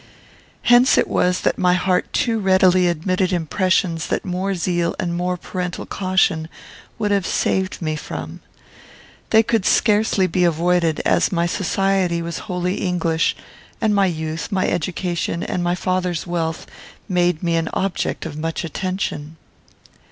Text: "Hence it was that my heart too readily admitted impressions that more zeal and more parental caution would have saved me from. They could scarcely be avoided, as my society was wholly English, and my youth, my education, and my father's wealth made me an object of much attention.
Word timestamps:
"Hence 0.63 0.97
it 0.97 1.07
was 1.07 1.41
that 1.41 1.59
my 1.59 1.75
heart 1.75 2.11
too 2.11 2.39
readily 2.39 2.87
admitted 2.87 3.31
impressions 3.31 4.07
that 4.07 4.25
more 4.25 4.55
zeal 4.55 4.95
and 4.99 5.15
more 5.15 5.37
parental 5.37 5.85
caution 5.85 6.49
would 6.97 7.11
have 7.11 7.27
saved 7.27 7.83
me 7.83 7.95
from. 7.95 8.39
They 9.29 9.43
could 9.43 9.63
scarcely 9.63 10.25
be 10.25 10.43
avoided, 10.43 11.01
as 11.05 11.31
my 11.31 11.45
society 11.45 12.19
was 12.19 12.39
wholly 12.49 12.77
English, 12.77 13.35
and 13.79 13.93
my 13.93 14.07
youth, 14.07 14.51
my 14.51 14.67
education, 14.67 15.43
and 15.43 15.63
my 15.63 15.75
father's 15.75 16.25
wealth 16.25 16.65
made 17.07 17.43
me 17.43 17.55
an 17.55 17.69
object 17.73 18.25
of 18.25 18.35
much 18.35 18.63
attention. 18.63 19.37